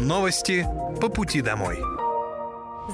[0.00, 0.64] Новости
[1.00, 1.80] по пути домой.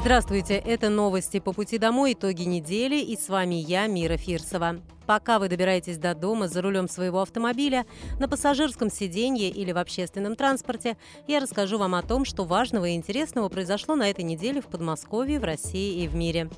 [0.01, 4.77] Здравствуйте, это новости по пути домой, итоги недели, и с вами я, Мира Фирсова.
[5.05, 7.85] Пока вы добираетесь до дома за рулем своего автомобиля,
[8.19, 10.97] на пассажирском сиденье или в общественном транспорте,
[11.27, 15.39] я расскажу вам о том, что важного и интересного произошло на этой неделе в Подмосковье,
[15.39, 16.49] в России и в мире.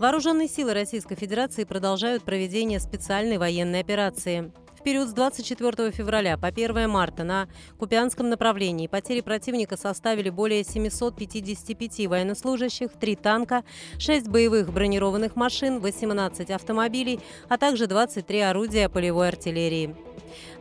[0.00, 4.50] Вооруженные силы Российской Федерации продолжают проведение специальной военной операции.
[4.80, 10.64] В период с 24 февраля по 1 марта на Купянском направлении потери противника составили более
[10.64, 13.62] 755 военнослужащих, 3 танка,
[13.98, 19.94] 6 боевых бронированных машин, 18 автомобилей, а также 23 орудия полевой артиллерии.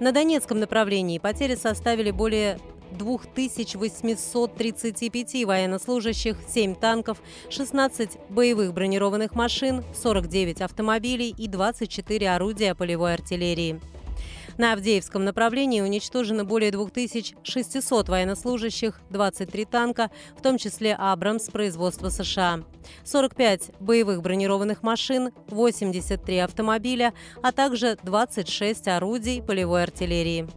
[0.01, 2.59] На Донецком направлении потери составили более
[2.91, 13.79] 2835 военнослужащих, 7 танков, 16 боевых бронированных машин, 49 автомобилей и 24 орудия полевой артиллерии.
[14.59, 22.65] На Авдеевском направлении уничтожено более 2600 военнослужащих, 23 танка, в том числе «Абрамс» производства США,
[23.05, 30.49] 45 боевых бронированных машин, 83 автомобиля, а также 26 орудий полевой артиллерии.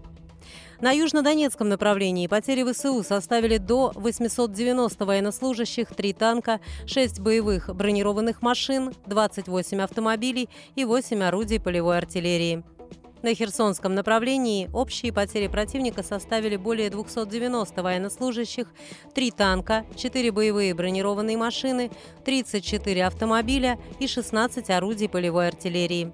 [0.80, 8.94] На южнодонецком направлении потери ВСУ составили до 890 военнослужащих, 3 танка, 6 боевых бронированных машин,
[9.06, 12.64] 28 автомобилей и 8 орудий полевой артиллерии.
[13.22, 18.66] На Херсонском направлении общие потери противника составили более 290 военнослужащих,
[19.14, 21.92] 3 танка, 4 боевые бронированные машины,
[22.24, 26.12] 34 автомобиля и 16 орудий полевой артиллерии.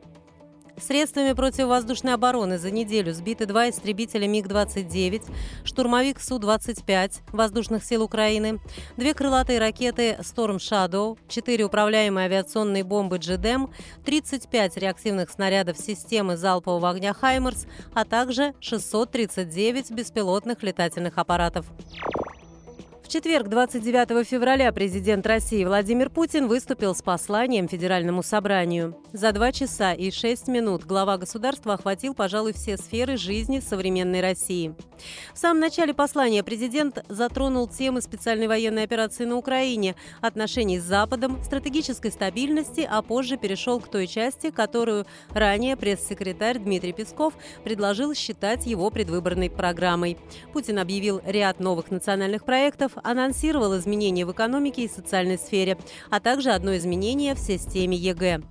[0.80, 5.22] Средствами противовоздушной обороны за неделю сбиты два истребителя МиГ-29,
[5.64, 8.60] штурмовик Су-25 воздушных сил Украины,
[8.96, 13.70] две крылатые ракеты «Storm Shadow», четыре управляемые авиационные бомбы «Джедем»,
[14.04, 21.66] 35 реактивных снарядов системы залпового огня «Хаймерс», а также 639 беспилотных летательных аппаратов.
[23.08, 28.98] В четверг, 29 февраля, президент России Владимир Путин выступил с посланием Федеральному собранию.
[29.14, 34.74] За два часа и шесть минут глава государства охватил, пожалуй, все сферы жизни современной России.
[35.32, 41.42] В самом начале послания президент затронул темы специальной военной операции на Украине, отношений с Западом,
[41.42, 47.32] стратегической стабильности, а позже перешел к той части, которую ранее пресс-секретарь Дмитрий Песков
[47.64, 50.18] предложил считать его предвыборной программой.
[50.52, 55.78] Путин объявил ряд новых национальных проектов, анонсировал изменения в экономике и социальной сфере,
[56.10, 58.42] а также одно изменение в системе ЕГЭ.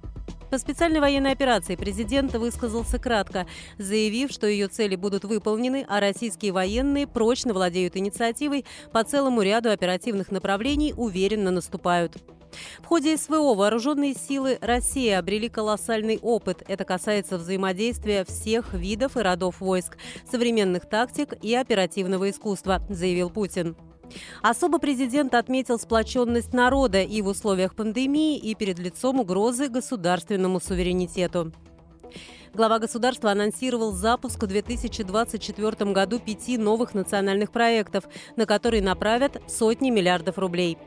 [0.49, 3.47] По специальной военной операции президент высказался кратко,
[3.77, 9.69] заявив, что ее цели будут выполнены, а российские военные прочно владеют инициативой по целому ряду
[9.69, 12.17] оперативных направлений, уверенно наступают.
[12.79, 16.63] В ходе СВО вооруженные силы России обрели колоссальный опыт.
[16.69, 19.97] Это касается взаимодействия всех видов и родов войск,
[20.31, 23.75] современных тактик и оперативного искусства, заявил Путин.
[24.41, 31.51] Особо президент отметил сплоченность народа и в условиях пандемии, и перед лицом угрозы государственному суверенитету.
[32.53, 39.91] Глава государства анонсировал запуск в 2024 году пяти новых национальных проектов, на которые направят сотни
[39.91, 40.77] миллиардов рублей.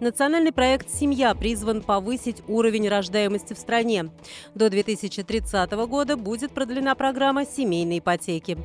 [0.00, 4.10] Национальный проект «Семья» призван повысить уровень рождаемости в стране.
[4.54, 8.58] До 2030 года будет продлена программа семейной ипотеки.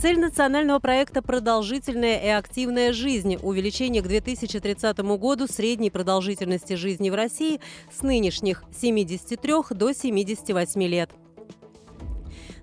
[0.00, 7.14] Цель национального проекта «Продолжительная и активная жизнь»– увеличение к 2030 году средней продолжительности жизни в
[7.14, 7.60] России
[7.92, 11.10] с нынешних 73 до 78 лет.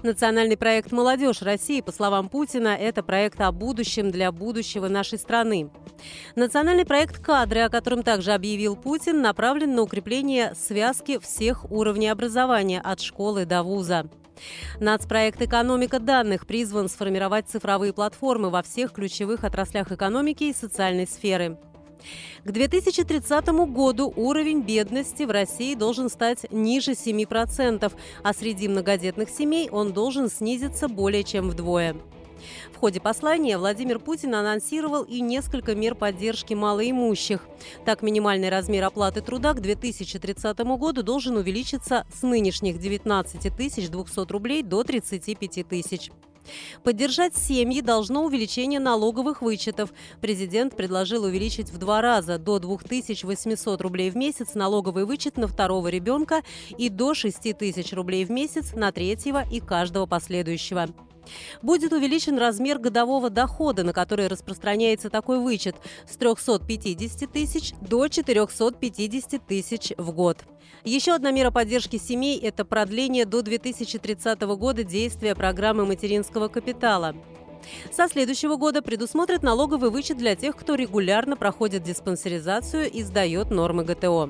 [0.05, 5.71] Национальный проект «Молодежь России», по словам Путина, это проект о будущем для будущего нашей страны.
[6.35, 12.81] Национальный проект «Кадры», о котором также объявил Путин, направлен на укрепление связки всех уровней образования
[12.81, 14.07] от школы до вуза.
[14.79, 21.57] Нацпроект «Экономика данных» призван сформировать цифровые платформы во всех ключевых отраслях экономики и социальной сферы.
[22.43, 27.91] К 2030 году уровень бедности в России должен стать ниже 7%,
[28.23, 31.95] а среди многодетных семей он должен снизиться более чем вдвое.
[32.73, 37.41] В ходе послания Владимир Путин анонсировал и несколько мер поддержки малоимущих.
[37.85, 44.63] Так, минимальный размер оплаты труда к 2030 году должен увеличиться с нынешних 19 200 рублей
[44.63, 46.11] до 35 тысяч.
[46.83, 49.93] Поддержать семьи должно увеличение налоговых вычетов.
[50.21, 55.87] Президент предложил увеличить в два раза до 2800 рублей в месяц налоговый вычет на второго
[55.87, 56.41] ребенка
[56.77, 60.87] и до 6000 рублей в месяц на третьего и каждого последующего.
[61.61, 65.75] Будет увеличен размер годового дохода, на который распространяется такой вычет
[66.07, 70.37] с 350 тысяч до 450 тысяч в год.
[70.85, 77.15] Еще одна мера поддержки семей– это продление до 2030 года действия программы материнского капитала.
[77.91, 83.83] Со следующего года предусмотрят налоговый вычет для тех, кто регулярно проходит диспансеризацию и сдает нормы
[83.83, 84.29] ГТО.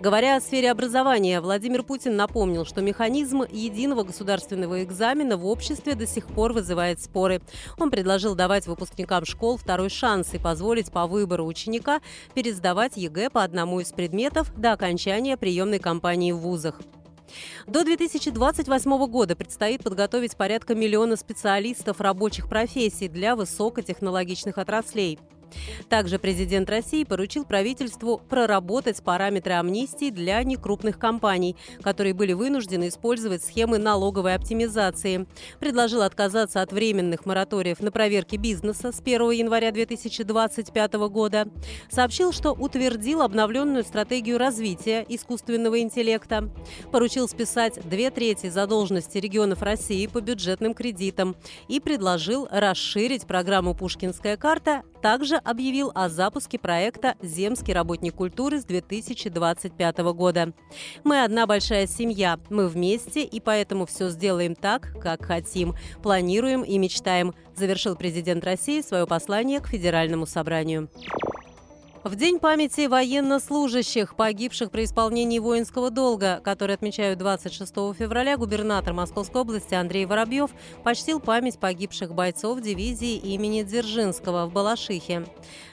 [0.00, 6.06] Говоря о сфере образования, Владимир Путин напомнил, что механизм единого государственного экзамена в обществе до
[6.06, 7.40] сих пор вызывает споры.
[7.78, 12.00] Он предложил давать выпускникам школ второй шанс и позволить по выбору ученика
[12.34, 16.80] пересдавать ЕГЭ по одному из предметов до окончания приемной кампании в вузах.
[17.66, 25.18] До 2028 года предстоит подготовить порядка миллиона специалистов рабочих профессий для высокотехнологичных отраслей.
[25.88, 33.42] Также президент России поручил правительству проработать параметры амнистии для некрупных компаний, которые были вынуждены использовать
[33.42, 35.26] схемы налоговой оптимизации.
[35.60, 41.48] Предложил отказаться от временных мораториев на проверки бизнеса с 1 января 2025 года.
[41.90, 46.50] Сообщил, что утвердил обновленную стратегию развития искусственного интеллекта.
[46.92, 51.36] Поручил списать две трети задолженности регионов России по бюджетным кредитам
[51.68, 58.64] и предложил расширить программу «Пушкинская карта» также объявил о запуске проекта «Земский работник культуры» с
[58.64, 60.52] 2025 года.
[61.04, 66.78] «Мы одна большая семья, мы вместе, и поэтому все сделаем так, как хотим, планируем и
[66.78, 70.88] мечтаем», завершил президент России свое послание к Федеральному собранию.
[72.08, 79.42] В День памяти военнослужащих, погибших при исполнении воинского долга, который отмечают 26 февраля, губернатор Московской
[79.42, 80.50] области Андрей Воробьев
[80.84, 85.26] почтил память погибших бойцов дивизии имени Дзержинского в Балашихе.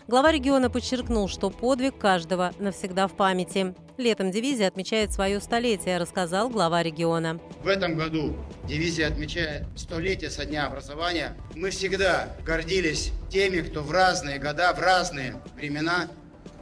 [0.09, 3.73] Глава региона подчеркнул, что подвиг каждого навсегда в памяти.
[3.97, 7.39] Летом дивизия отмечает свое столетие, рассказал глава региона.
[7.63, 8.35] В этом году
[8.65, 11.37] дивизия отмечает столетие со дня образования.
[11.55, 16.09] Мы всегда гордились теми, кто в разные года, в разные времена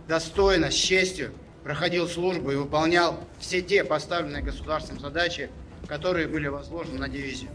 [0.07, 1.31] достойно, с честью
[1.63, 5.49] проходил службу и выполнял все те поставленные государством задачи,
[5.87, 7.51] которые были возложены на дивизию.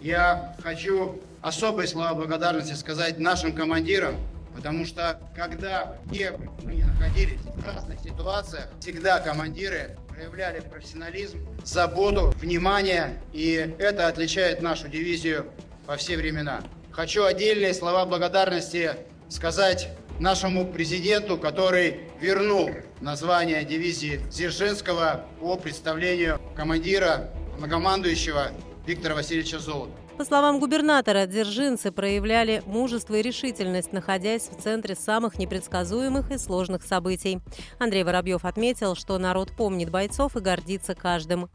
[0.00, 4.16] Я хочу особые слова благодарности сказать нашим командирам,
[4.54, 6.32] потому что когда где
[6.64, 14.88] мы находились, в разных ситуациях, всегда командиры проявляли профессионализм, заботу, внимание, и это отличает нашу
[14.88, 15.46] дивизию
[15.86, 16.60] во все времена.
[16.90, 18.92] Хочу отдельные слова благодарности
[19.28, 22.70] сказать нашему президенту, который вернул
[23.00, 28.52] название дивизии Дзержинского по представлению командира, многомандующего
[28.86, 29.92] Виктора Васильевича Золота.
[30.18, 36.82] По словам губернатора, дзержинцы проявляли мужество и решительность, находясь в центре самых непредсказуемых и сложных
[36.82, 37.38] событий.
[37.78, 41.48] Андрей Воробьев отметил, что народ помнит бойцов и гордится каждым.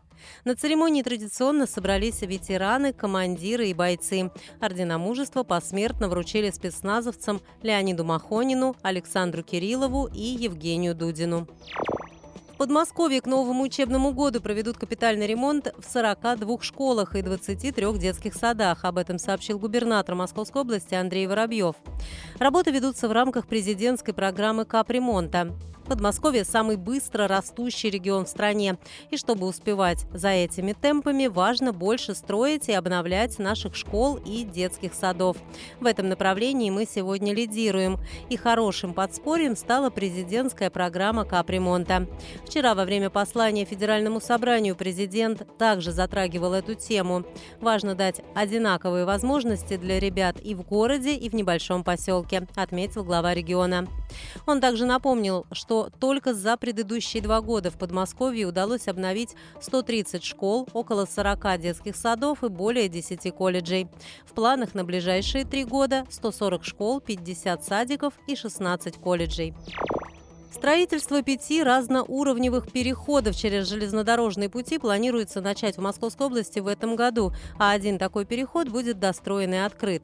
[0.45, 4.31] На церемонии традиционно собрались ветераны, командиры и бойцы.
[4.59, 11.47] Ордена мужества посмертно вручили спецназовцам Леониду Махонину, Александру Кириллову и Евгению Дудину.
[12.53, 18.35] В Подмосковье к новому учебному году проведут капитальный ремонт в 42 школах и 23 детских
[18.35, 18.85] садах.
[18.85, 21.75] Об этом сообщил губернатор Московской области Андрей Воробьев.
[22.37, 25.51] Работы ведутся в рамках президентской программы капремонта.
[25.87, 28.77] Подмосковье– самый быстро растущий регион в стране.
[29.11, 34.93] И чтобы успевать за этими темпами, важно больше строить и обновлять наших школ и детских
[34.93, 35.37] садов.
[35.81, 37.97] В этом направлении мы сегодня лидируем.
[38.29, 42.07] И хорошим подспорьем стала президентская программа капремонта.
[42.45, 47.25] Вчера во время послания Федеральному собранию президент также затрагивал эту тему.
[47.59, 53.33] Важно дать одинаковые возможности для ребят и в городе, и в небольшом поселке, отметил глава
[53.33, 53.87] региона.
[54.45, 60.67] Он также напомнил, что только за предыдущие два года в Подмосковье удалось обновить 130 школ,
[60.73, 63.87] около 40 детских садов и более 10 колледжей.
[64.25, 69.53] В планах на ближайшие три года 140 школ, 50 садиков и 16 колледжей.
[70.53, 77.33] Строительство пяти разноуровневых переходов через железнодорожные пути планируется начать в Московской области в этом году,
[77.57, 80.03] а один такой переход будет достроен и открыт.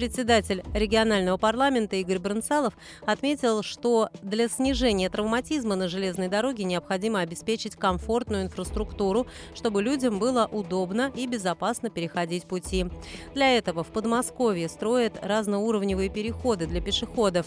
[0.00, 2.72] Председатель регионального парламента Игорь Бронцалов
[3.04, 10.48] отметил, что для снижения травматизма на железной дороге необходимо обеспечить комфортную инфраструктуру, чтобы людям было
[10.50, 12.86] удобно и безопасно переходить пути.
[13.34, 17.44] Для этого в Подмосковье строят разноуровневые переходы для пешеходов.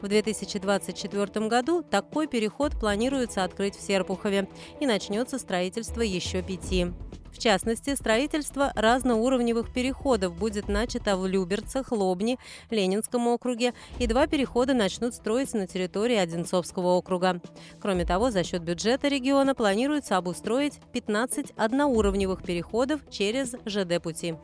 [0.00, 4.46] В 2024 году такой переход планируется открыть в Серпухове
[4.78, 6.92] и начнется строительство еще пяти.
[7.32, 12.38] В частности, строительство разноуровневых переходов будет начато в Люберцах, Лобни,
[12.70, 17.40] Ленинском округе, и два перехода начнут строиться на территории Одинцовского округа.
[17.80, 24.34] Кроме того, за счет бюджета региона планируется обустроить 15 одноуровневых переходов через ЖД-пути.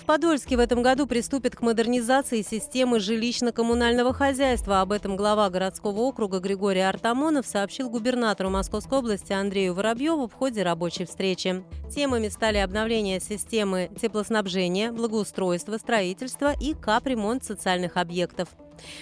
[0.00, 4.80] В Подольске в этом году приступят к модернизации системы жилищно-коммунального хозяйства.
[4.80, 10.62] Об этом глава городского округа Григорий Артамонов сообщил губернатору Московской области Андрею Воробьеву в ходе
[10.62, 11.62] рабочей встречи.
[11.94, 18.48] Темами стали обновление системы теплоснабжения, благоустройства, строительства и капремонт социальных объектов.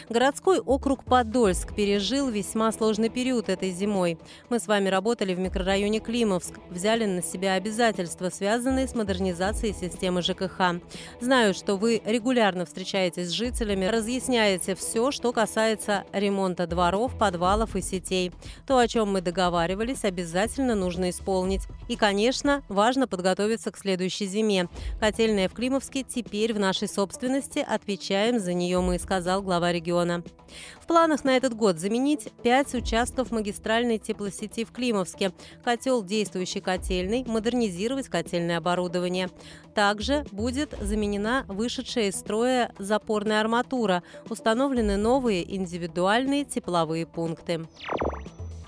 [0.09, 4.19] Городской округ Подольск пережил весьма сложный период этой зимой.
[4.49, 10.23] Мы с вами работали в микрорайоне Климовск, взяли на себя обязательства, связанные с модернизацией системы
[10.23, 10.81] ЖКХ.
[11.21, 17.83] Знаю, что вы регулярно встречаетесь с жителями, разъясняете все, что касается ремонта дворов, подвалов и
[17.83, 18.33] сетей.
[18.67, 21.63] То, о чем мы договаривались, обязательно нужно исполнить.
[21.89, 24.69] И, конечно, важно подготовиться к следующей зиме.
[25.01, 30.23] Котельная в Климовске теперь в нашей собственности, отвечаем за нее мы, сказал глава региона.
[30.81, 35.33] В планах на этот год заменить пять участков магистральной теплосети в Климовске,
[35.65, 39.29] котел действующий котельный, модернизировать котельное оборудование.
[39.75, 47.67] Также будет заменена вышедшая из строя запорная арматура, установлены новые индивидуальные тепловые пункты.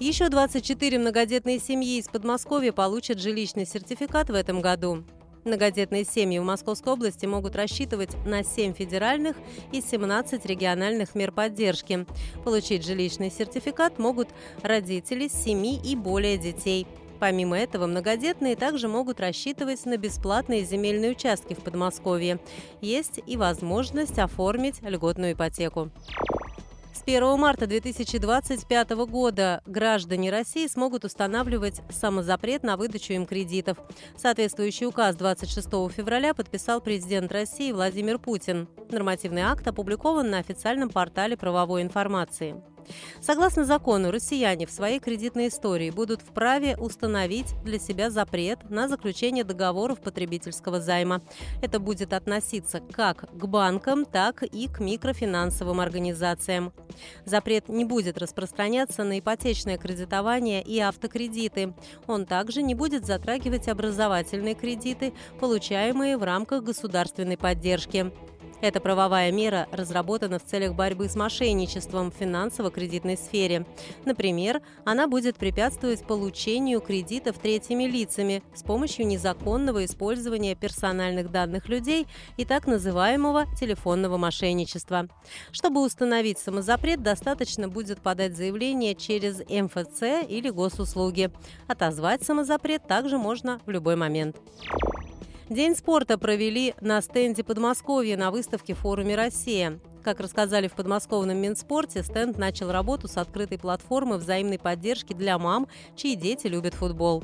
[0.01, 5.05] Еще 24 многодетные семьи из Подмосковья получат жилищный сертификат в этом году.
[5.45, 9.37] Многодетные семьи в Московской области могут рассчитывать на 7 федеральных
[9.73, 12.07] и 17 региональных мер поддержки.
[12.45, 14.29] Получить жилищный сертификат могут
[14.63, 16.87] родители с 7 и более детей.
[17.19, 22.39] Помимо этого, многодетные также могут рассчитывать на бесплатные земельные участки в Подмосковье.
[22.81, 25.91] Есть и возможность оформить льготную ипотеку.
[27.01, 33.79] С 1 марта 2025 года граждане России смогут устанавливать самозапрет на выдачу им кредитов.
[34.19, 35.67] Соответствующий указ 26
[35.97, 38.69] февраля подписал президент России Владимир Путин.
[38.91, 42.63] Нормативный акт опубликован на официальном портале правовой информации.
[43.21, 49.45] Согласно закону, россияне в своей кредитной истории будут вправе установить для себя запрет на заключение
[49.45, 51.21] договоров потребительского займа.
[51.63, 56.73] Это будет относиться как к банкам, так и к микрофинансовым организациям.
[57.25, 61.75] Запрет не будет распространяться на ипотечное кредитование и автокредиты.
[62.07, 68.13] Он также не будет затрагивать образовательные кредиты, получаемые в рамках государственной поддержки.
[68.61, 73.65] Эта правовая мера разработана в целях борьбы с мошенничеством в финансово-кредитной сфере.
[74.05, 82.07] Например, она будет препятствовать получению кредитов третьими лицами с помощью незаконного использования персональных данных людей
[82.37, 85.09] и так называемого телефонного мошенничества.
[85.53, 91.31] Чтобы установить самозапрет, достаточно будет подать заявление через МФЦ или госуслуги.
[91.67, 94.37] Отозвать самозапрет также можно в любой момент.
[95.51, 99.81] День спорта провели на стенде Подмосковья на выставке «Форуме Россия».
[100.03, 105.69] Как рассказали в подмосковном Минспорте, стенд начал работу с открытой платформы взаимной поддержки для мам,
[105.95, 107.23] чьи дети любят футбол.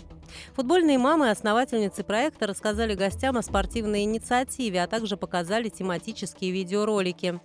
[0.54, 7.40] Футбольные мамы и основательницы проекта рассказали гостям о спортивной инициативе, а также показали тематические видеоролики.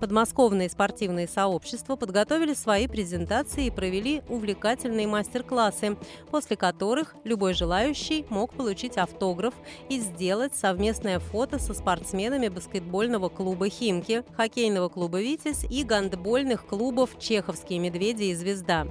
[0.00, 5.96] Подмосковные спортивные сообщества подготовили свои презентации и провели увлекательные мастер-классы,
[6.30, 9.54] после которых любой желающий мог получить автограф
[9.88, 16.64] и сделать совместное фото со спортсменами баскетбольного клуба «Химки», хоккейного хоккейного клуба «Витязь» и гандбольных
[16.64, 18.86] клубов «Чеховские медведи» и «Звезда».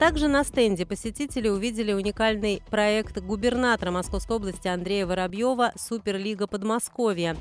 [0.00, 7.36] Также на стенде посетители увидели уникальный проект губернатора Московской области Андрея Воробьева «Суперлига Подмосковья».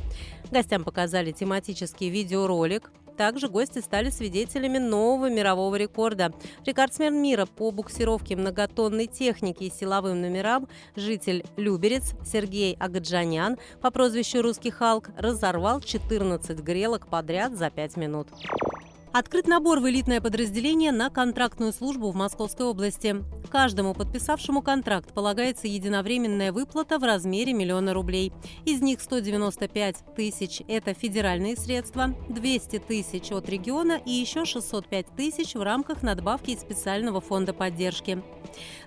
[0.52, 6.34] Гостям показали тематический видеоролик, также гости стали свидетелями нового мирового рекорда.
[6.66, 14.42] Рекордсмен мира по буксировке многотонной техники и силовым номерам, житель Люберец Сергей Агаджанян по прозвищу
[14.42, 18.28] «Русский Халк» разорвал 14 грелок подряд за 5 минут.
[19.14, 23.18] Открыт набор в элитное подразделение на контрактную службу в Московской области.
[23.52, 28.32] Каждому подписавшему контракт полагается единовременная выплата в размере миллиона рублей.
[28.64, 35.56] Из них 195 тысяч– это федеральные средства, 200 тысяч от региона и еще 605 тысяч
[35.56, 38.24] в рамках надбавки из специального фонда поддержки.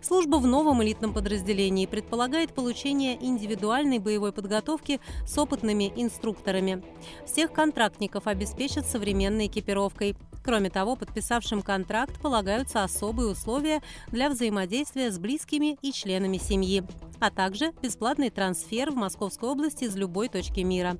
[0.00, 6.82] Служба в новом элитном подразделении предполагает получение индивидуальной боевой подготовки с опытными инструкторами.
[7.26, 10.13] Всех контрактников обеспечат современной экипировкой.
[10.44, 16.84] Кроме того, подписавшим контракт полагаются особые условия для взаимодействия с близкими и членами семьи,
[17.18, 20.98] а также бесплатный трансфер в Московской области из любой точки мира.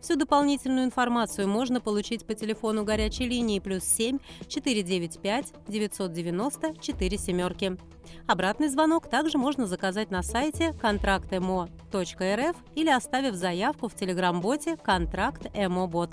[0.00, 7.76] Всю дополнительную информацию можно получить по телефону горячей линии плюс 7 495 990 4 семерки.
[8.26, 16.10] Обратный звонок также можно заказать на сайте контрактмо.рф или оставив заявку в телеграм-боте «Контракт ЭМО-бот».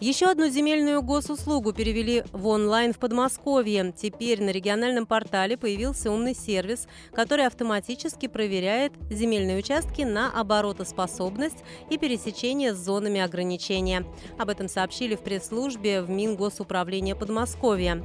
[0.00, 3.92] Еще одну земельную госуслугу перевели в онлайн в Подмосковье.
[3.94, 11.58] Теперь на региональном портале появился умный сервис, который автоматически проверяет земельные участки на оборотоспособность
[11.90, 14.06] и пересечение с зонами ограничения.
[14.38, 18.02] Об этом сообщили в пресс-службе в Мингосуправления Подмосковья.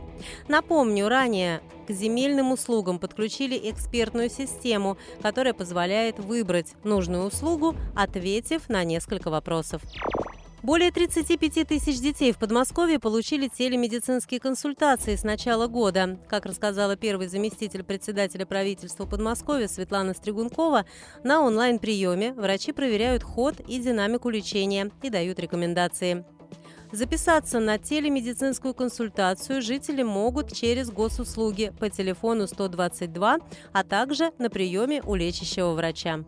[0.50, 8.84] Напомню, ранее к земельным услугам подключили экспертную систему, которая позволяет выбрать нужную услугу, ответив на
[8.84, 9.82] несколько вопросов.
[10.66, 16.18] Более 35 тысяч детей в Подмосковье получили телемедицинские консультации с начала года.
[16.28, 20.88] Как рассказала первый заместитель председателя правительства Подмосковья Светлана Стригункова,
[21.24, 26.26] на онлайн-приеме врачи проверяют ход и динамику лечения и дают рекомендации.
[26.92, 33.38] Записаться на телемедицинскую консультацию жители могут через госуслуги по телефону 122,
[33.72, 36.24] а также на приеме у лечащего врача.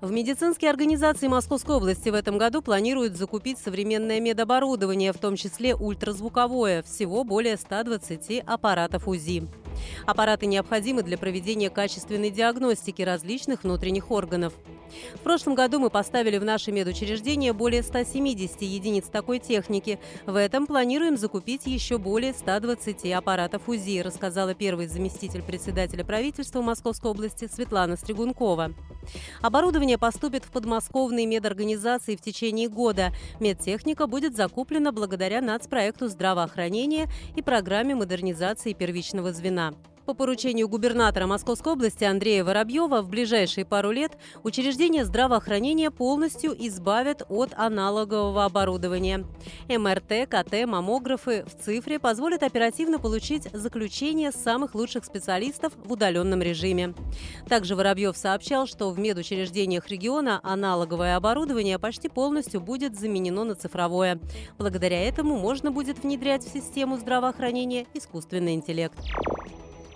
[0.00, 5.74] В медицинские организации Московской области в этом году планируют закупить современное медоборудование, в том числе
[5.74, 9.48] ультразвуковое, всего более 120 аппаратов УЗИ.
[10.06, 14.52] Аппараты необходимы для проведения качественной диагностики различных внутренних органов.
[15.14, 19.98] В прошлом году мы поставили в наши медучреждения более 170 единиц такой техники.
[20.26, 27.10] В этом планируем закупить еще более 120 аппаратов УЗИ, рассказала первый заместитель председателя правительства Московской
[27.10, 28.72] области Светлана Стригункова.
[29.40, 33.12] Оборудование поступит в подмосковные медорганизации в течение года.
[33.40, 39.74] Медтехника будет закуплена благодаря нацпроекту здравоохранения и программе модернизации первичного звена.
[40.08, 47.26] По поручению губернатора Московской области Андрея Воробьева в ближайшие пару лет учреждения здравоохранения полностью избавят
[47.28, 49.26] от аналогового оборудования.
[49.68, 56.94] МРТ, КТ, маммографы в цифре позволят оперативно получить заключение самых лучших специалистов в удаленном режиме.
[57.46, 64.18] Также Воробьев сообщал, что в медучреждениях региона аналоговое оборудование почти полностью будет заменено на цифровое.
[64.56, 68.96] Благодаря этому можно будет внедрять в систему здравоохранения искусственный интеллект.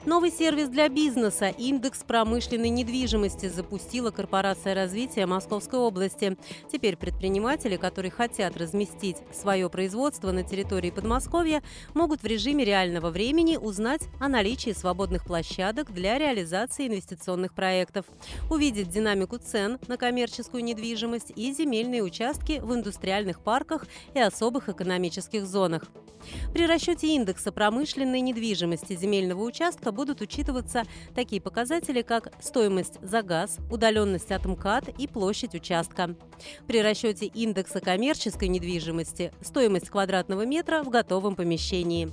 [0.04, 6.36] Новый сервис для бизнеса «Индекс промышленной недвижимости» запустила Корпорация развития Московской области.
[6.72, 11.62] Теперь предприниматели, которые хотят разместить свое производство на территории Подмосковья,
[11.94, 18.04] могут в режиме реального времени узнать о наличии свободных площадок для реализации инвестиционных проектов,
[18.50, 25.46] увидеть динамику цен на коммерческую недвижимость и земельные участки в индустриальных парках и особых экономических
[25.46, 25.84] зонах.
[26.52, 33.58] При расчете индекса промышленной недвижимости земельного участка будут учитываться такие показатели, как стоимость за газ,
[33.70, 36.16] удаленность от МКАД и площадь участка.
[36.66, 42.10] При расчете индекса коммерческой недвижимости– стоимость квадратного метра в готовом помещении.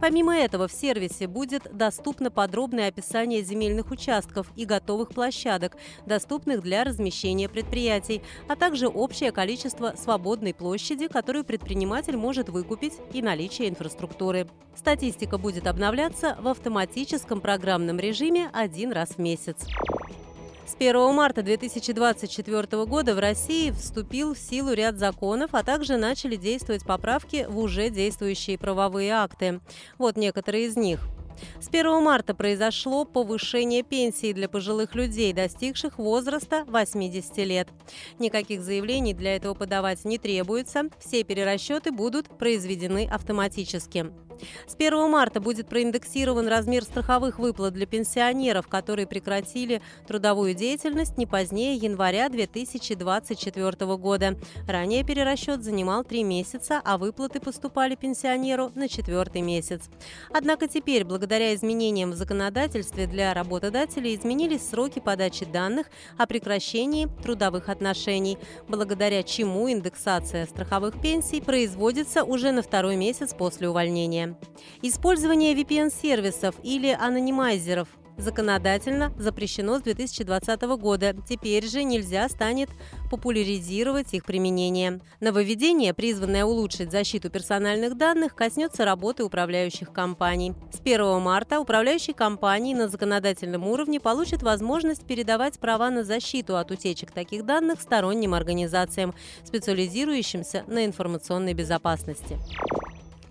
[0.00, 6.84] Помимо этого, в сервисе будет доступно подробное описание земельных участков и готовых площадок, доступных для
[6.84, 14.48] размещения предприятий, а также общее количество свободной площади, которую предприниматель может выкупить и наличие инфраструктуры.
[14.74, 19.56] Статистика будет обновляться в автоматическом программном режиме один раз в месяц.
[20.66, 26.36] С 1 марта 2024 года в России вступил в силу ряд законов, а также начали
[26.36, 29.60] действовать поправки в уже действующие правовые акты.
[29.98, 31.00] Вот некоторые из них.
[31.60, 37.68] С 1 марта произошло повышение пенсии для пожилых людей, достигших возраста 80 лет.
[38.18, 44.12] Никаких заявлений для этого подавать не требуется, все перерасчеты будут произведены автоматически.
[44.66, 51.26] С 1 марта будет проиндексирован размер страховых выплат для пенсионеров, которые прекратили трудовую деятельность не
[51.26, 54.36] позднее января 2024 года.
[54.66, 59.88] Ранее перерасчет занимал три месяца, а выплаты поступали пенсионеру на четвертый месяц.
[60.32, 67.68] Однако теперь, благодаря изменениям в законодательстве для работодателей, изменились сроки подачи данных о прекращении трудовых
[67.68, 74.29] отношений, благодаря чему индексация страховых пенсий производится уже на второй месяц после увольнения.
[74.82, 77.88] Использование VPN-сервисов или анонимайзеров
[78.20, 81.16] законодательно запрещено с 2020 года.
[81.28, 82.70] Теперь же нельзя станет
[83.10, 85.00] популяризировать их применение.
[85.20, 90.54] Нововведение, призванное улучшить защиту персональных данных, коснется работы управляющих компаний.
[90.72, 96.70] С 1 марта управляющие компании на законодательном уровне получат возможность передавать права на защиту от
[96.70, 99.14] утечек таких данных сторонним организациям,
[99.44, 102.38] специализирующимся на информационной безопасности.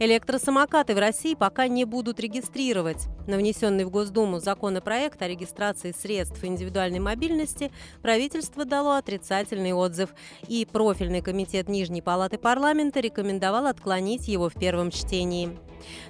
[0.01, 3.07] Электросамокаты в России пока не будут регистрировать.
[3.27, 7.69] На внесенный в Госдуму законопроект о регистрации средств индивидуальной мобильности
[8.01, 10.11] правительство дало отрицательный отзыв,
[10.47, 15.49] и профильный комитет Нижней палаты парламента рекомендовал отклонить его в первом чтении.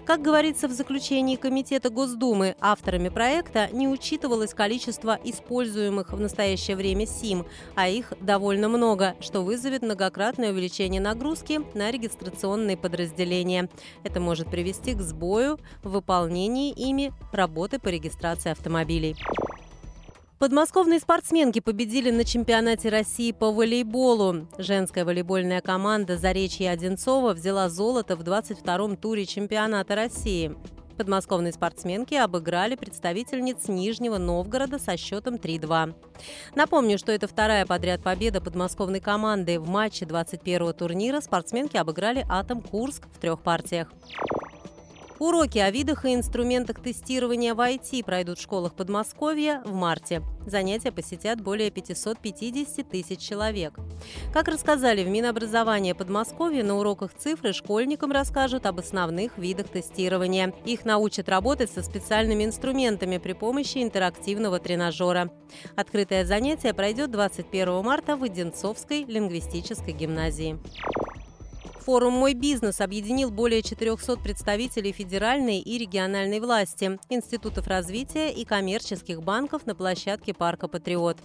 [0.05, 7.05] Как говорится в заключении Комитета Госдумы, авторами проекта не учитывалось количество используемых в настоящее время
[7.05, 13.69] СИМ, а их довольно много, что вызовет многократное увеличение нагрузки на регистрационные подразделения.
[14.03, 19.15] Это может привести к сбою в выполнении ими работы по регистрации автомобилей.
[20.39, 24.47] Подмосковные спортсменки победили на чемпионате России по волейболу.
[24.57, 30.55] Женская волейбольная команда «Заречье Одинцова» взяла золото в 22-м туре чемпионата России.
[30.95, 35.93] Подмосковные спортсменки обыграли представительниц Нижнего Новгорода со счетом 3-2.
[36.55, 39.59] Напомню, что это вторая подряд победа подмосковной команды.
[39.59, 43.91] В матче 21-го турнира спортсменки обыграли «Атом Курск» в трех партиях.
[45.19, 50.21] Уроки о видах и инструментах тестирования в IT пройдут в школах Подмосковья в марте.
[50.45, 53.73] Занятия посетят более 550 тысяч человек.
[54.31, 60.53] Как рассказали в Минобразования Подмосковья, на уроках цифры школьникам расскажут об основных видах тестирования.
[60.63, 65.29] Их научат работать со специальными инструментами при помощи интерактивного тренажера.
[65.75, 70.57] Открытое занятие пройдет 21 марта в Одинцовской лингвистической гимназии.
[71.89, 79.23] Форум «Мой бизнес» объединил более 400 представителей федеральной и региональной власти, институтов развития и коммерческих
[79.23, 81.17] банков на площадке парка «Патриот».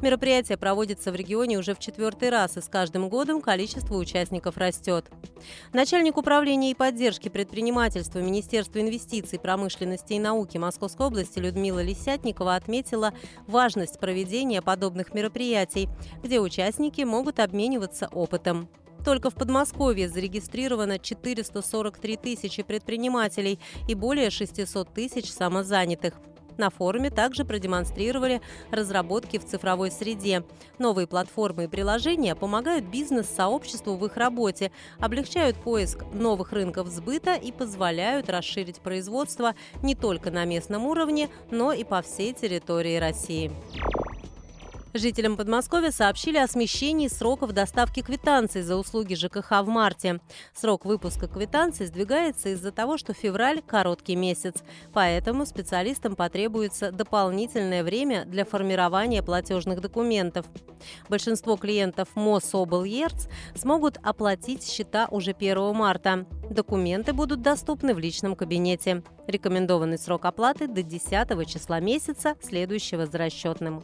[0.00, 5.04] Мероприятие проводится в регионе уже в четвертый раз, и с каждым годом количество участников растет.
[5.74, 13.12] Начальник управления и поддержки предпринимательства Министерства инвестиций, промышленности и науки Московской области Людмила Лисятникова отметила
[13.46, 15.90] важность проведения подобных мероприятий,
[16.22, 18.70] где участники могут обмениваться опытом.
[19.06, 26.14] Только в Подмосковье зарегистрировано 443 тысячи предпринимателей и более 600 тысяч самозанятых.
[26.56, 28.40] На форуме также продемонстрировали
[28.72, 30.42] разработки в цифровой среде.
[30.80, 37.52] Новые платформы и приложения помогают бизнес-сообществу в их работе, облегчают поиск новых рынков сбыта и
[37.52, 43.52] позволяют расширить производство не только на местном уровне, но и по всей территории России.
[44.98, 50.20] Жителям Подмосковья сообщили о смещении сроков доставки квитанций за услуги ЖКХ в марте.
[50.54, 54.54] Срок выпуска квитанций сдвигается из-за того, что февраль– короткий месяц.
[54.94, 60.46] Поэтому специалистам потребуется дополнительное время для формирования платежных документов.
[61.10, 66.24] Большинство клиентов МОСОБЛ-ЕРЦ смогут оплатить счета уже 1 марта.
[66.48, 69.02] Документы будут доступны в личном кабинете.
[69.26, 73.82] Рекомендованный срок оплаты до 10 числа месяца, следующего за расчетным.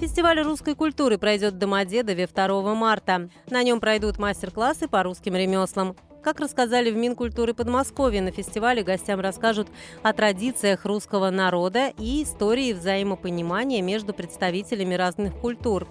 [0.00, 3.28] Фестиваль русской культуры пройдет в Домодедове 2 марта.
[3.50, 5.96] На нем пройдут мастер-классы по русским ремеслам.
[6.22, 9.68] Как рассказали в Минкультуры Подмосковья, на фестивале гостям расскажут
[10.04, 15.88] о традициях русского народа и истории взаимопонимания между представителями разных культур.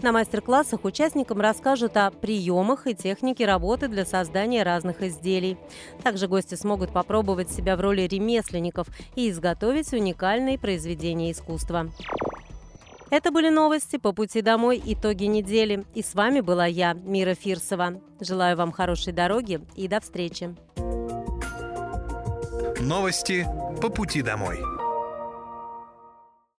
[0.00, 5.56] На мастер-классах участникам расскажут о приемах и технике работы для создания разных изделий.
[6.04, 8.86] Также гости смогут попробовать себя в роли ремесленников
[9.16, 11.90] и изготовить уникальные произведения искусства.
[13.10, 15.84] Это были новости по пути домой, итоги недели.
[15.94, 18.00] И с вами была я, Мира Фирсова.
[18.20, 20.54] Желаю вам хорошей дороги и до встречи.
[22.80, 23.46] Новости
[23.82, 24.58] по пути домой.